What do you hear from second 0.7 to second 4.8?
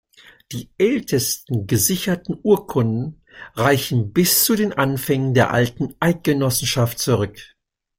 ältesten gesicherten Urkunden reichen bis zu den